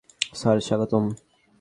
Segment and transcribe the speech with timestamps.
[0.35, 1.03] Sir, স্বাগতম।